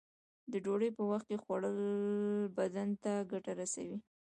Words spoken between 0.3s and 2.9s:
د ډوډۍ په وخت خوړل بدن